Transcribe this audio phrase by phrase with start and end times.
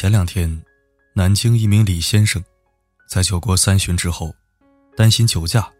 [0.00, 0.64] 前两天，
[1.12, 2.42] 南京一名李先生，
[3.06, 4.34] 在酒过三巡之后，
[4.96, 5.70] 担心酒驾，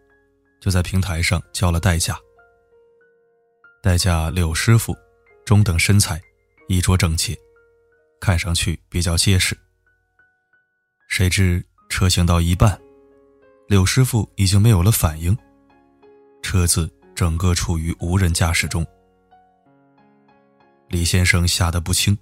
[0.59, 2.15] 就在平台上叫了代驾。
[3.81, 4.95] 代驾柳师傅，
[5.43, 6.21] 中等身材，
[6.67, 7.35] 衣着整洁，
[8.19, 9.57] 看上去比较结实。
[11.07, 12.79] 谁知车行到一半，
[13.67, 15.35] 柳师傅已经没有了反应，
[16.43, 18.85] 车子整个处于无人驾驶中。
[20.89, 22.15] 李先生吓得不轻。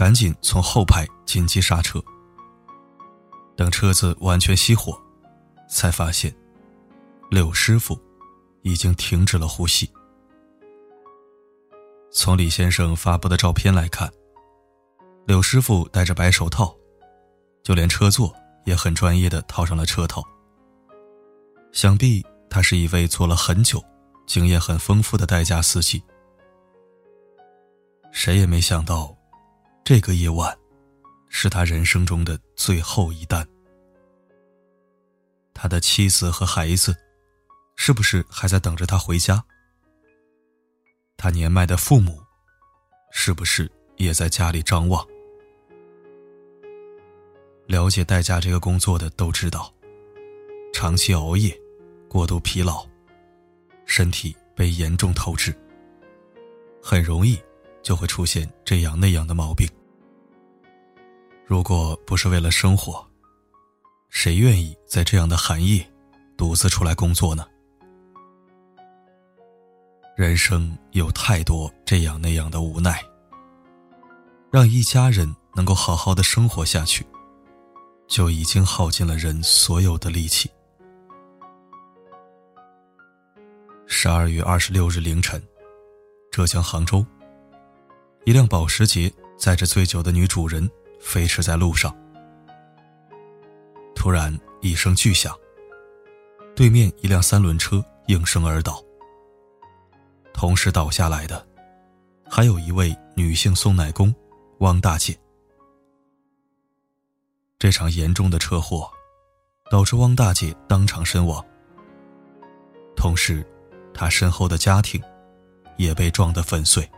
[0.00, 2.02] 赶紧从后排紧急刹车。
[3.54, 4.98] 等车子完全熄火，
[5.68, 6.34] 才发现
[7.30, 8.00] 柳师傅
[8.62, 9.92] 已经停止了呼吸。
[12.10, 14.10] 从李先生发布的照片来看，
[15.26, 16.74] 柳师傅戴着白手套，
[17.62, 20.26] 就连车座也很专业的套上了车套。
[21.72, 23.84] 想必他是一位做了很久、
[24.26, 26.02] 经验很丰富的代驾司机。
[28.10, 29.19] 谁也没想到。
[29.84, 30.56] 这个夜晚，
[31.28, 33.46] 是他人生中的最后一单。
[35.52, 36.96] 他的妻子和孩子，
[37.76, 39.44] 是不是还在等着他回家？
[41.16, 42.22] 他年迈的父母，
[43.10, 45.06] 是不是也在家里张望？
[47.66, 49.72] 了解代驾这个工作的都知道，
[50.72, 51.54] 长期熬夜、
[52.08, 52.86] 过度疲劳，
[53.86, 55.54] 身体被严重透支，
[56.82, 57.38] 很容易。
[57.82, 59.68] 就会出现这样那样的毛病。
[61.46, 63.04] 如果不是为了生活，
[64.08, 65.84] 谁愿意在这样的寒夜
[66.36, 67.46] 独自出来工作呢？
[70.16, 73.02] 人生有太多这样那样的无奈，
[74.50, 77.06] 让一家人能够好好的生活下去，
[78.06, 80.50] 就已经耗尽了人所有的力气。
[83.86, 85.42] 十二月二十六日凌晨，
[86.30, 87.04] 浙江杭州。
[88.24, 90.70] 一辆保时捷载着醉酒的女主人
[91.00, 91.94] 飞驰在路上，
[93.94, 95.34] 突然一声巨响，
[96.54, 98.82] 对面一辆三轮车应声而倒。
[100.34, 101.46] 同时倒下来的，
[102.28, 104.14] 还有一位女性送奶工
[104.58, 105.18] 汪大姐。
[107.58, 108.90] 这场严重的车祸
[109.70, 111.44] 导致汪大姐当场身亡，
[112.94, 113.46] 同时，
[113.92, 115.02] 她身后的家庭
[115.76, 116.88] 也被撞得粉碎。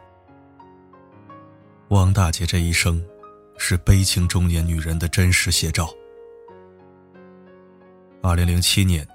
[1.92, 3.04] 汪大姐这一生，
[3.58, 5.92] 是悲情中年女人的真实写照。
[8.22, 9.06] 二零零七年，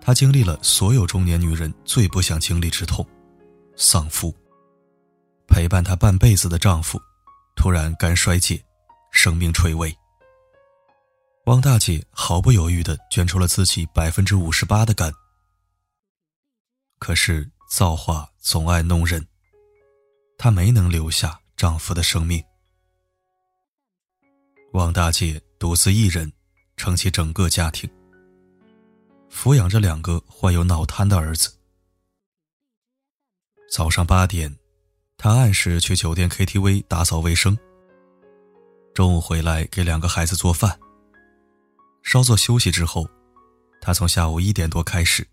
[0.00, 3.04] 她经历了所有中年女人最不想经历之痛——
[3.74, 4.32] 丧夫。
[5.48, 7.00] 陪伴她半辈子的丈夫，
[7.56, 8.64] 突然肝衰竭，
[9.10, 9.92] 生命垂危。
[11.46, 15.12] 汪大姐毫不犹豫地捐出了自己百分之五十八的肝。
[17.00, 19.26] 可是造化总爱弄人，
[20.36, 21.40] 她没能留下。
[21.58, 22.40] 丈夫的生命，
[24.72, 26.32] 王大姐独自一人
[26.76, 27.90] 撑起整个家庭，
[29.28, 31.52] 抚养着两个患有脑瘫的儿子。
[33.68, 34.56] 早上八点，
[35.16, 37.58] 她按时去酒店 KTV 打扫卫生。
[38.94, 40.78] 中午回来给两个孩子做饭。
[42.04, 43.10] 稍作休息之后，
[43.80, 45.26] 她从下午一点多开始，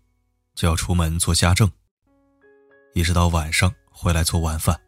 [0.56, 1.70] 就要出门做家政，
[2.94, 4.85] 一直到晚上回来做晚饭。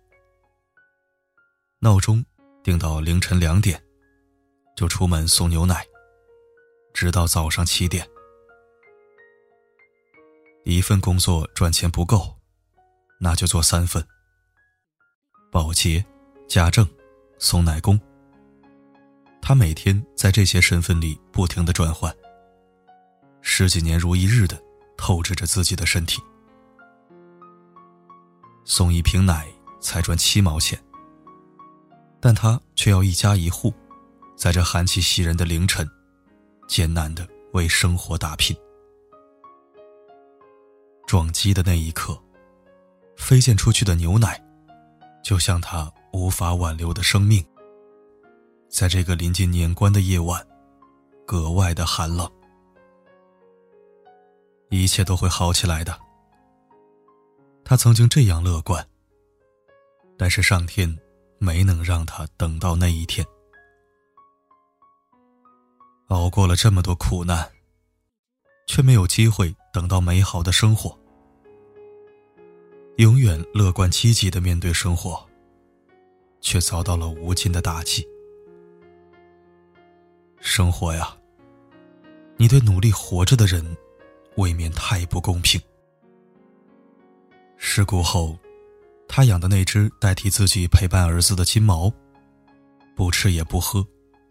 [1.81, 2.25] 闹钟
[2.65, 3.81] 定到凌晨两点，
[4.75, 5.87] 就出门送牛奶，
[6.93, 8.05] 直到早上七点。
[10.65, 12.37] 一份工作赚钱不够，
[13.21, 14.05] 那就做三份：
[15.53, 16.05] 保洁、
[16.49, 16.85] 家政、
[17.39, 17.99] 送奶工。
[19.41, 22.13] 他每天在这些身份里不停的转换，
[23.41, 24.61] 十几年如一日的
[24.97, 26.21] 透支着自己的身体。
[28.65, 29.47] 送一瓶奶
[29.81, 30.77] 才赚七毛钱。
[32.21, 33.73] 但他却要一家一户，
[34.37, 35.89] 在这寒气袭人的凌晨，
[36.67, 38.57] 艰难的为生活打拼。
[41.07, 42.21] 撞击的那一刻，
[43.17, 44.43] 飞溅出去的牛奶，
[45.23, 47.45] 就像他无法挽留的生命，
[48.69, 50.45] 在这个临近年关的夜晚，
[51.27, 52.31] 格外的寒冷。
[54.71, 55.99] 一切都会好起来的。
[57.65, 58.87] 他曾经这样乐观，
[60.19, 60.99] 但是上天。
[61.39, 63.25] 没能让他等到那一天，
[66.09, 67.49] 熬过了这么多苦难，
[68.67, 70.99] 却没有机会等到美好的生活。
[72.97, 75.25] 永远乐观积极的面对生活，
[76.41, 78.05] 却遭到了无尽的打击。
[80.41, 81.17] 生活呀，
[82.37, 83.77] 你对努力活着的人，
[84.37, 85.61] 未免太不公平。
[87.57, 88.37] 事故后。
[89.09, 91.93] 他养的那只代替自己陪伴儿子的金毛，
[92.95, 93.85] 不吃也不喝，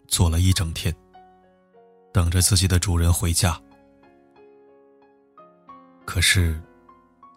[0.07, 0.95] 坐了一整天，
[2.13, 3.59] 等着自己的主人回家。
[6.05, 6.61] 可是，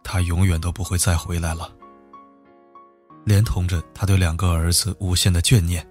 [0.04, 1.74] 他永远都不会再回来了。
[3.24, 5.86] 连同着他对两个儿子无限的眷念，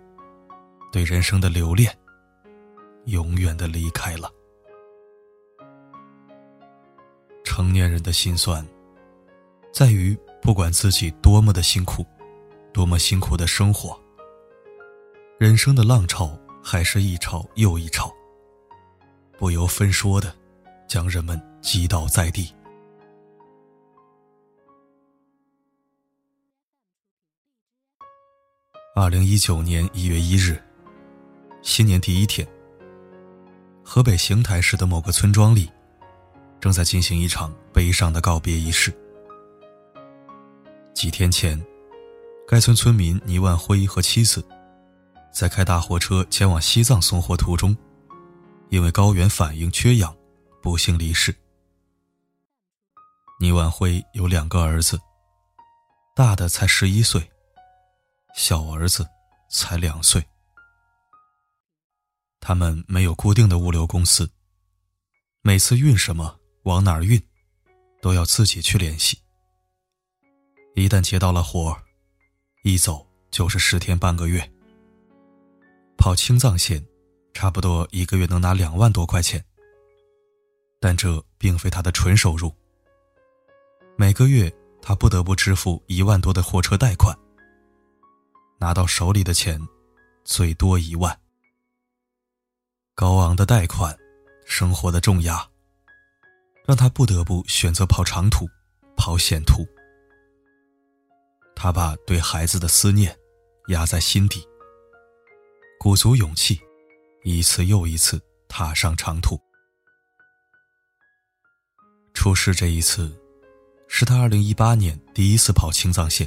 [0.92, 1.96] 对人生的留恋，
[3.06, 4.31] 永远的离开了。
[7.44, 8.66] 成年人的心酸，
[9.74, 10.18] 在于
[10.50, 12.04] 不管自己多么的辛苦，
[12.74, 13.96] 多么辛苦的生活，
[15.38, 18.12] 人生的浪潮还是一潮又一潮，
[19.38, 20.36] 不由分说的
[20.88, 22.51] 将人们击倒在地。
[28.96, 30.60] 二零一九年一月一日，
[31.62, 32.48] 新年第一天，
[33.84, 35.72] 河北邢台市的某个村庄里，
[36.60, 38.92] 正在进行一场悲伤的告别仪式。
[41.00, 41.57] 几天前，
[42.46, 44.46] 该村村民倪万辉和妻子，
[45.31, 47.74] 在开大货车前往西藏送货途中，
[48.68, 50.13] 因为高原反应缺氧，
[50.62, 51.34] 不幸离世。
[53.40, 55.00] 倪万辉有两个儿子，
[56.13, 57.31] 大的才十一岁。
[58.36, 59.07] 小儿子
[59.50, 60.22] 才两岁，
[62.42, 64.30] 他们没有固定的物流公司，
[65.44, 67.18] 每次运什么往哪儿运，
[68.01, 69.18] 都要自己去联系。
[70.75, 71.83] 一旦接到了活儿，
[72.63, 74.51] 一走就是十天半个月。
[75.98, 76.86] 跑青藏线，
[77.33, 79.44] 差不多一个月能拿两万多块钱，
[80.80, 82.54] 但这并非他的纯收入。
[83.98, 84.50] 每个月
[84.81, 87.13] 他不得不支付一万多的货车贷款。
[88.62, 89.60] 拿到手里的钱，
[90.24, 91.18] 最多一万。
[92.95, 93.98] 高昂的贷款，
[94.45, 95.45] 生活的重压，
[96.65, 98.45] 让他不得不选择跑长途，
[98.95, 99.65] 跑险途。
[101.61, 103.13] 他把对孩子的思念
[103.67, 104.47] 压在心底，
[105.77, 106.57] 鼓足勇气，
[107.25, 108.17] 一次又一次
[108.47, 109.38] 踏上长途。
[112.13, 113.13] 出事这一次，
[113.89, 116.25] 是他二零一八年第一次跑青藏线。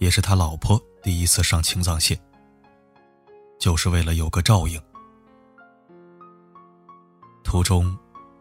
[0.00, 2.20] 也是他老婆第一次上青藏线，
[3.60, 4.82] 就是为了有个照应。
[7.44, 7.96] 途中，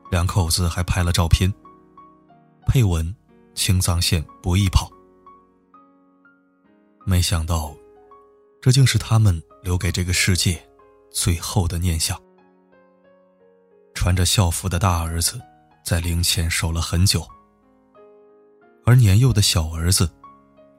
[0.09, 1.53] 两口子还拍了照片，
[2.65, 3.15] 配文
[3.53, 4.91] ：“青藏线不易跑。”
[7.05, 7.75] 没想到，
[8.61, 10.61] 这竟是他们留给这个世界
[11.11, 12.21] 最后的念想。
[13.93, 15.39] 穿着校服的大儿子
[15.85, 17.27] 在灵前守了很久，
[18.85, 20.09] 而年幼的小儿子。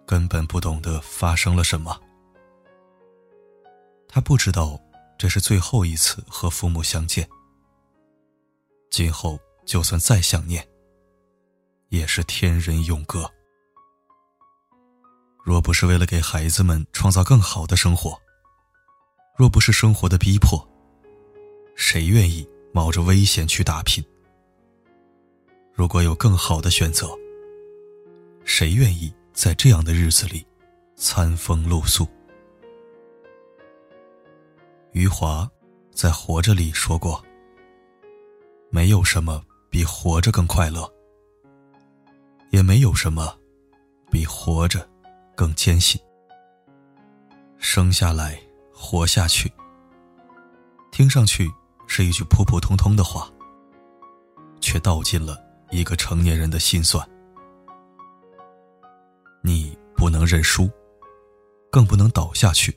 [0.07, 1.99] 根本不懂得发生了什么，
[4.07, 4.79] 他不知道
[5.17, 7.27] 这是最后一次和父母相见。
[8.91, 10.63] 今后就算再想念，
[11.89, 13.27] 也是天人永隔。
[15.45, 18.19] 若不是为了给孩子们创造更好的生活，
[19.37, 20.67] 若不是生活的逼迫，
[21.77, 24.03] 谁愿意冒着危险去打拼？
[25.75, 27.11] 如果有更好的选择，
[28.45, 29.13] 谁愿意？
[29.35, 30.47] 在这样的日子里，
[30.95, 32.07] 餐风露宿。
[34.93, 35.51] 余华
[35.93, 37.21] 在《活着》里说过
[38.71, 40.89] ：“没有什么比活着更快乐，
[42.51, 43.37] 也没有什么
[44.09, 44.89] 比活着
[45.35, 46.01] 更坚信。
[47.59, 48.41] 生下来，
[48.73, 49.53] 活下去。”
[50.93, 51.51] 听上去
[51.89, 53.29] 是一句普普通通的话，
[54.61, 55.37] 却道尽了
[55.71, 57.05] 一个成年人的心酸。
[59.43, 60.71] 你不能认输，
[61.71, 62.75] 更不能倒下去。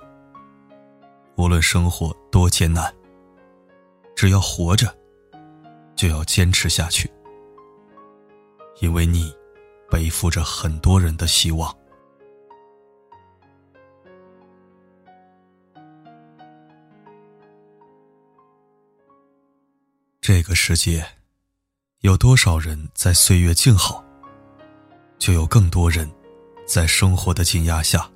[1.36, 2.92] 无论生活多艰难，
[4.16, 4.92] 只要活着，
[5.96, 7.10] 就要坚持下去。
[8.80, 9.32] 因为你
[9.90, 11.72] 背负着很多人的希望。
[20.30, 21.08] 这个世界，
[22.02, 24.04] 有多少人在岁月静好，
[25.18, 26.12] 就有更多人。
[26.68, 28.12] 在生活的挤压下，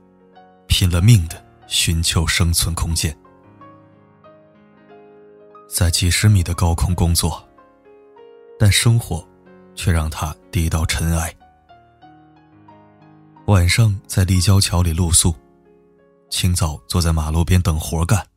[0.68, 3.18] 拼了命的寻求生存空间，
[5.70, 7.42] 在几十米的高空工作，
[8.60, 9.26] 但生活
[9.74, 11.34] 却让他低到尘埃。
[13.48, 15.34] 晚上在立交桥里露宿，
[16.30, 18.28] 清早坐在马路边等活干。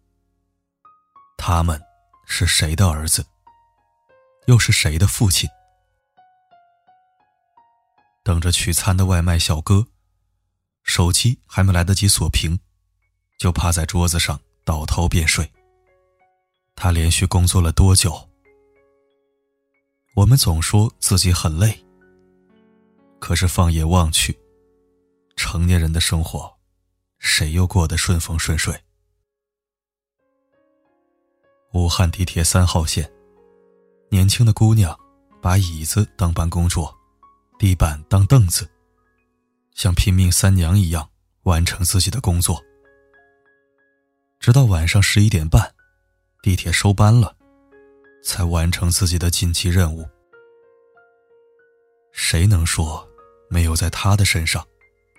[1.36, 1.82] 他们
[2.24, 3.26] 是谁的儿子？
[4.46, 5.48] 又是谁的父亲？
[8.22, 9.86] 等着取餐的外卖小哥。
[10.82, 12.60] 手机还没来得及锁屏，
[13.38, 15.50] 就趴在桌子上倒头便睡。
[16.76, 18.28] 他连续工作了多久？
[20.14, 21.82] 我们总说自己很累，
[23.18, 24.38] 可是放眼望去，
[25.36, 26.54] 成年人的生活，
[27.18, 28.78] 谁又过得顺风顺水？
[31.72, 33.10] 武汉地铁三号线，
[34.14, 34.96] 年轻的姑娘
[35.42, 36.96] 把椅子当办公桌，
[37.58, 38.70] 地板当凳子，
[39.74, 41.10] 像拼命三娘一样
[41.42, 42.62] 完成自己的工作。
[44.38, 45.68] 直到晚上十一点半，
[46.44, 47.36] 地铁收班了，
[48.22, 50.08] 才完成自己的紧急任务。
[52.12, 53.04] 谁能说
[53.50, 54.64] 没有在他的身上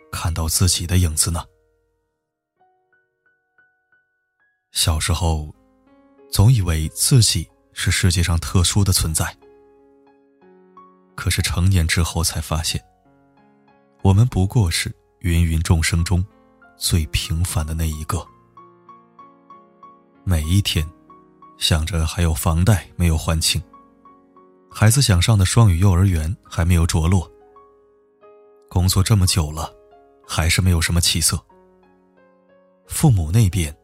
[0.10, 1.44] 看到自己的影子呢？
[4.72, 5.54] 小时候。
[6.32, 7.48] 总以为自己
[7.78, 9.36] 是世界上特殊的存在，
[11.14, 12.82] 可是成年之后才发现，
[14.02, 14.90] 我们不过是
[15.20, 16.26] 芸芸众生中
[16.78, 18.26] 最平凡的那一个。
[20.24, 20.90] 每一天，
[21.58, 23.62] 想着还有房贷没有还清，
[24.72, 27.30] 孩子想上的双语幼儿园还没有着落，
[28.70, 29.70] 工作这么久了，
[30.26, 31.38] 还是没有什么起色。
[32.88, 33.76] 父母那边，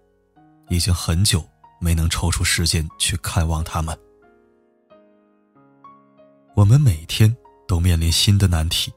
[0.69, 1.45] 已经很久。
[1.81, 3.97] 没能抽出时间去看望他们，
[6.55, 7.35] 我们每天
[7.67, 8.93] 都面临新的难题。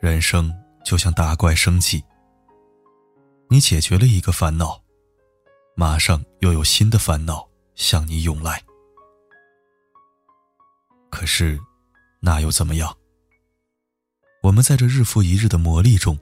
[0.00, 0.50] 人生
[0.82, 2.02] 就像打怪升级，
[3.48, 4.82] 你解决了一个烦恼，
[5.74, 8.64] 马上又有新的烦恼向你涌来。
[11.10, 11.60] 可是，
[12.20, 12.96] 那又怎么样？
[14.42, 16.18] 我们在这日复一日的磨砺中，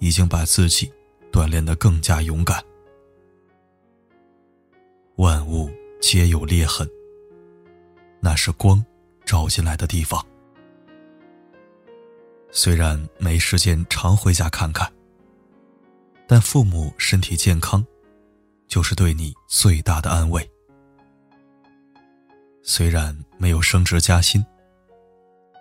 [0.00, 0.92] 已经把自己
[1.30, 2.60] 锻炼得更加勇敢。
[5.16, 6.86] 万物皆有裂痕，
[8.20, 8.84] 那是光
[9.24, 10.22] 照进来的地方。
[12.50, 14.92] 虽然没时间常回家看看，
[16.26, 17.82] 但父母身体健康，
[18.68, 20.46] 就是对你最大的安慰。
[22.62, 24.44] 虽然没有升职加薪，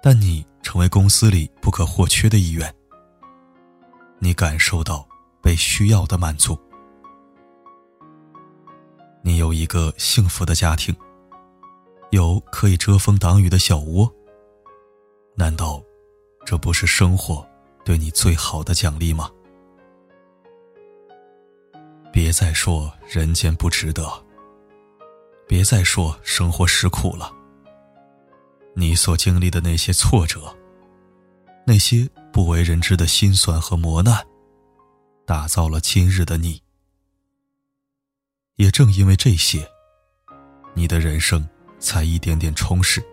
[0.03, 2.75] 但你成为公司里不可或缺的一员，
[4.19, 5.07] 你感受到
[5.41, 6.59] 被需要的满足。
[9.25, 10.95] 你有一个幸福的家庭，
[12.11, 14.13] 有可以遮风挡雨的小窝。
[15.33, 15.81] 难道
[16.45, 17.43] 这不是生活
[17.83, 19.27] 对你最好的奖励吗？
[22.13, 24.07] 别再说人间不值得，
[25.47, 27.33] 别再说生活实苦了。
[28.75, 30.55] 你所经历的那些挫折，
[31.65, 34.23] 那些不为人知的辛酸和磨难，
[35.25, 36.61] 打造了今日的你。
[38.57, 39.69] 也正因为这些，
[40.73, 41.45] 你的人生
[41.77, 43.03] 才一点点充实，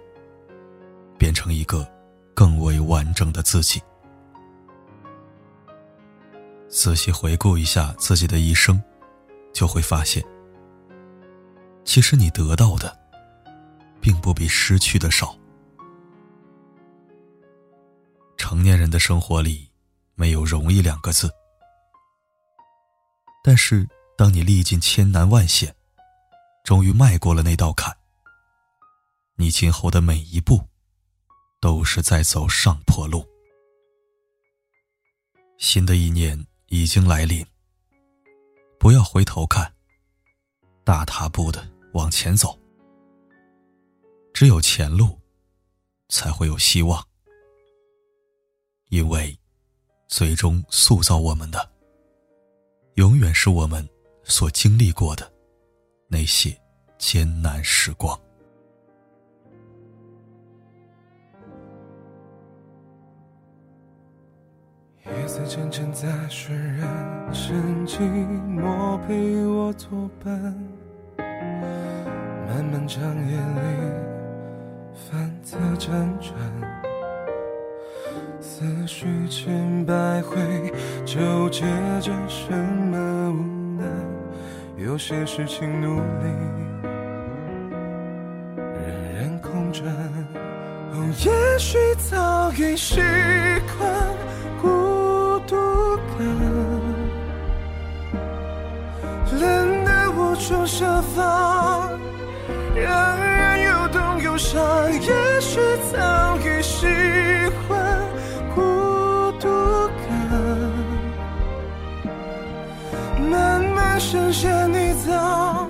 [1.18, 1.84] 变成一个
[2.32, 3.82] 更为完整的自己。
[6.68, 8.80] 仔细回顾一下自己的一生，
[9.52, 10.24] 就会发现，
[11.84, 12.96] 其实你得到的，
[14.00, 15.36] 并不比失去的少。
[18.36, 19.68] 成年人的生活里，
[20.14, 21.28] 没有容易两个字，
[23.42, 23.88] 但是。
[24.16, 25.74] 当你历尽千难万险，
[26.62, 27.96] 终于迈过了那道坎，
[29.36, 30.60] 你今后的每一步，
[31.60, 33.26] 都是在走上坡路。
[35.58, 37.44] 新的一年已经来临，
[38.78, 39.72] 不要回头看，
[40.84, 42.58] 大踏步的往前走。
[44.34, 45.18] 只有前路，
[46.08, 47.04] 才会有希望，
[48.88, 49.36] 因为，
[50.08, 51.70] 最终塑造我们的，
[52.94, 53.88] 永远是我们。
[54.32, 55.30] 所经历过的
[56.08, 56.56] 那些
[56.96, 58.18] 艰难时光。
[65.04, 68.00] 夜色渐渐在渲染，沉寂
[68.58, 70.34] 寞陪我作伴，
[71.18, 73.60] 漫漫长夜里
[75.10, 76.32] 反侧辗转，
[78.40, 80.72] 思绪千百回，
[81.04, 81.60] 纠结
[82.00, 83.61] 着什么无。
[84.84, 86.04] 有些事情努力
[88.56, 88.66] 仍
[89.14, 89.86] 然空转，
[90.92, 91.78] 哦，也许
[92.10, 93.00] 早已习
[93.78, 93.80] 惯
[94.60, 95.56] 孤独
[96.18, 96.26] 感，
[99.40, 101.90] 冷得无处设防，
[102.74, 104.60] 让人又痛又伤。
[104.92, 105.60] 也许
[105.92, 105.98] 早
[114.12, 115.66] 深陷泥沼。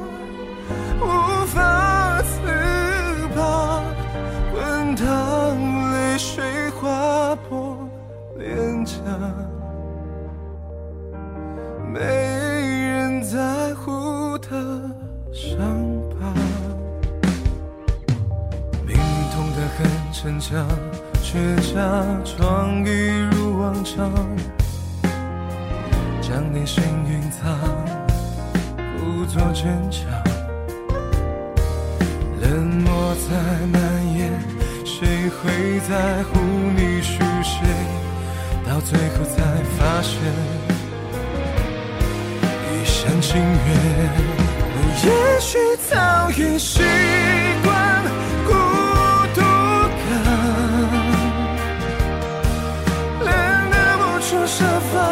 [0.98, 2.40] 无法自
[3.36, 3.80] 拔，
[4.50, 7.78] 滚烫泪水划破
[8.36, 8.94] 脸颊，
[11.92, 14.48] 没人在乎的
[15.32, 15.56] 伤
[16.10, 16.34] 疤，
[18.84, 20.66] 明明痛得很逞强，
[21.22, 21.38] 却
[21.72, 21.78] 假
[22.24, 22.90] 装一
[23.30, 24.10] 如往常，
[26.20, 28.01] 将你幸运藏。
[29.26, 30.02] 作坚强，
[32.40, 33.30] 冷漠在
[33.72, 33.80] 蔓
[34.16, 34.30] 延，
[34.84, 36.40] 谁会在乎
[36.76, 37.64] 你是谁？
[38.66, 39.42] 到最后才
[39.78, 40.12] 发现，
[42.72, 43.70] 一厢情愿。
[45.04, 45.08] 也
[45.40, 45.58] 许
[45.90, 46.80] 早已习
[47.64, 48.04] 惯
[48.46, 48.52] 孤
[49.34, 49.40] 独
[50.04, 50.12] 感，
[53.20, 53.30] 冷
[53.70, 55.11] 得不出设防。